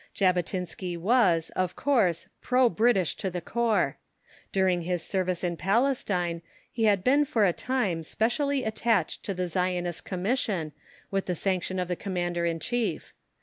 Jabotinsky 0.15 0.97
was, 0.97 1.51
of 1.51 1.75
course, 1.75 2.25
pro 2.41 2.69
British 2.69 3.13
to 3.17 3.29
the 3.29 3.39
core. 3.39 3.99
During 4.51 4.81
his 4.81 5.03
service 5.03 5.43
in 5.43 5.57
Palestine 5.57 6.41
he 6.71 6.85
had 6.85 7.03
been 7.03 7.23
for 7.23 7.45
a 7.45 7.53
time 7.53 8.01
specially 8.01 8.63
attached 8.63 9.23
to 9.25 9.35
the 9.35 9.45
Zionist 9.45 10.03
Commission 10.03 10.71
with 11.11 11.27
the 11.27 11.35
sanction 11.35 11.77
of 11.77 11.87
the 11.87 11.95
Commander 11.95 12.47
in 12.47 12.59
Chief. 12.59 13.13